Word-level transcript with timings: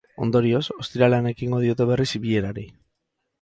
Ondorioz, 0.27 0.61
ostiralean 0.83 1.27
ekingo 1.33 1.59
diote 1.65 1.87
berriz 1.91 2.07
bilerari. 2.25 2.67